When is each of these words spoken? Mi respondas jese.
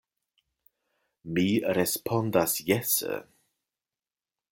Mi 1.35 1.43
respondas 1.79 2.57
jese. 2.71 3.19